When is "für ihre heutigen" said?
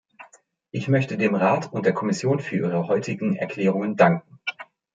2.39-3.35